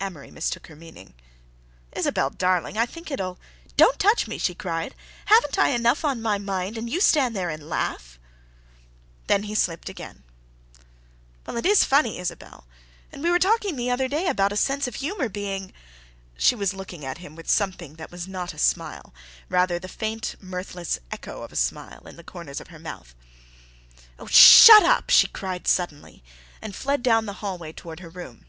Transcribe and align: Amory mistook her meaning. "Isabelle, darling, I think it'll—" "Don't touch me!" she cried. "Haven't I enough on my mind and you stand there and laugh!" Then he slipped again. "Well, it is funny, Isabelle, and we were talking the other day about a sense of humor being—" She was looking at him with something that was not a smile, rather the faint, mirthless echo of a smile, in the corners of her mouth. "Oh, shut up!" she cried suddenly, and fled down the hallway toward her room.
Amory 0.00 0.30
mistook 0.30 0.68
her 0.68 0.76
meaning. 0.76 1.12
"Isabelle, 1.90 2.30
darling, 2.30 2.78
I 2.78 2.86
think 2.86 3.10
it'll—" 3.10 3.36
"Don't 3.76 3.98
touch 3.98 4.28
me!" 4.28 4.38
she 4.38 4.54
cried. 4.54 4.94
"Haven't 5.24 5.58
I 5.58 5.70
enough 5.70 6.04
on 6.04 6.22
my 6.22 6.38
mind 6.38 6.78
and 6.78 6.88
you 6.88 7.00
stand 7.00 7.34
there 7.34 7.50
and 7.50 7.68
laugh!" 7.68 8.16
Then 9.26 9.42
he 9.42 9.56
slipped 9.56 9.88
again. 9.88 10.22
"Well, 11.44 11.56
it 11.56 11.66
is 11.66 11.82
funny, 11.82 12.20
Isabelle, 12.20 12.68
and 13.10 13.24
we 13.24 13.30
were 13.32 13.40
talking 13.40 13.74
the 13.74 13.90
other 13.90 14.06
day 14.06 14.28
about 14.28 14.52
a 14.52 14.56
sense 14.56 14.86
of 14.86 14.94
humor 14.94 15.28
being—" 15.28 15.72
She 16.36 16.54
was 16.54 16.72
looking 16.72 17.04
at 17.04 17.18
him 17.18 17.34
with 17.34 17.50
something 17.50 17.96
that 17.96 18.12
was 18.12 18.28
not 18.28 18.54
a 18.54 18.58
smile, 18.58 19.12
rather 19.48 19.80
the 19.80 19.88
faint, 19.88 20.36
mirthless 20.40 21.00
echo 21.10 21.42
of 21.42 21.50
a 21.50 21.56
smile, 21.56 22.06
in 22.06 22.14
the 22.14 22.22
corners 22.22 22.60
of 22.60 22.68
her 22.68 22.78
mouth. 22.78 23.16
"Oh, 24.16 24.26
shut 24.28 24.84
up!" 24.84 25.10
she 25.10 25.26
cried 25.26 25.66
suddenly, 25.66 26.22
and 26.62 26.72
fled 26.76 27.02
down 27.02 27.26
the 27.26 27.32
hallway 27.42 27.72
toward 27.72 27.98
her 27.98 28.10
room. 28.10 28.46